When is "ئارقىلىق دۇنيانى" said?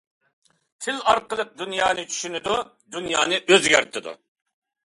1.11-2.07